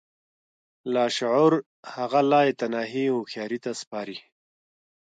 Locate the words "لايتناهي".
2.31-3.05